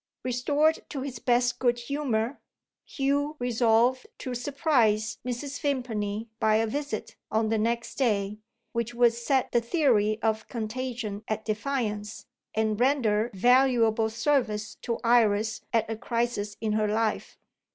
[0.23, 2.39] Restored to his best good humour,
[2.83, 5.61] Hugh resolved to surprise Mrs.
[5.61, 8.39] Vimpany by a visit, on the next day,
[8.71, 12.25] which would set the theory of contagion at defiance,
[12.55, 17.37] and render valuable service to Iris at a crisis in her life.